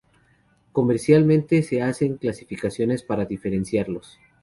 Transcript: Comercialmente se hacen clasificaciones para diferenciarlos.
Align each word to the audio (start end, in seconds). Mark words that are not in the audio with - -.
Comercialmente 0.71 1.61
se 1.61 1.83
hacen 1.83 2.17
clasificaciones 2.17 3.03
para 3.03 3.25
diferenciarlos. 3.25 4.17